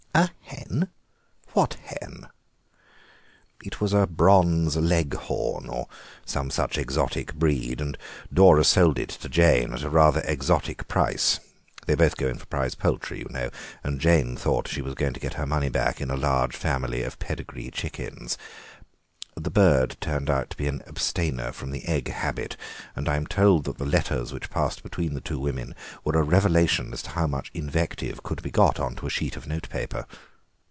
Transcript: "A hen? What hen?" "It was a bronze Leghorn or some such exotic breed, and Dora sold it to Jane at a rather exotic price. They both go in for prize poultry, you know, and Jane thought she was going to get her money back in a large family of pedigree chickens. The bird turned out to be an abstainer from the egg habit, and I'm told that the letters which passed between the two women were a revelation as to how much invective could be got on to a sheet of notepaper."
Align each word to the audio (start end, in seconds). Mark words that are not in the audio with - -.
"A 0.13 0.29
hen? 0.43 0.89
What 1.53 1.73
hen?" 1.85 2.27
"It 3.63 3.81
was 3.81 3.93
a 3.93 4.05
bronze 4.07 4.75
Leghorn 4.75 5.67
or 5.69 5.87
some 6.25 6.49
such 6.49 6.77
exotic 6.77 7.33
breed, 7.33 7.79
and 7.81 7.97
Dora 8.33 8.63
sold 8.63 8.99
it 8.99 9.09
to 9.09 9.29
Jane 9.29 9.73
at 9.73 9.83
a 9.83 9.89
rather 9.89 10.21
exotic 10.25 10.87
price. 10.87 11.39
They 11.87 11.95
both 11.95 12.17
go 12.17 12.27
in 12.27 12.37
for 12.37 12.45
prize 12.45 12.75
poultry, 12.75 13.19
you 13.19 13.27
know, 13.31 13.49
and 13.83 13.99
Jane 13.99 14.35
thought 14.37 14.67
she 14.67 14.81
was 14.81 14.95
going 14.95 15.13
to 15.13 15.19
get 15.19 15.35
her 15.35 15.45
money 15.45 15.69
back 15.69 16.01
in 16.01 16.09
a 16.11 16.17
large 16.17 16.55
family 16.55 17.03
of 17.03 17.19
pedigree 17.19 17.71
chickens. 17.71 18.37
The 19.35 19.49
bird 19.49 19.95
turned 19.99 20.29
out 20.29 20.49
to 20.51 20.57
be 20.57 20.67
an 20.67 20.83
abstainer 20.87 21.51
from 21.51 21.71
the 21.71 21.85
egg 21.85 22.09
habit, 22.09 22.55
and 22.95 23.09
I'm 23.09 23.25
told 23.27 23.63
that 23.65 23.77
the 23.77 23.85
letters 23.85 24.31
which 24.31 24.49
passed 24.49 24.83
between 24.83 25.13
the 25.13 25.21
two 25.21 25.39
women 25.39 25.75
were 26.05 26.17
a 26.19 26.23
revelation 26.23 26.93
as 26.93 27.01
to 27.03 27.09
how 27.11 27.27
much 27.27 27.51
invective 27.53 28.23
could 28.23 28.41
be 28.41 28.51
got 28.51 28.79
on 28.79 28.95
to 28.97 29.07
a 29.07 29.11
sheet 29.11 29.35
of 29.35 29.47
notepaper." 29.47 30.05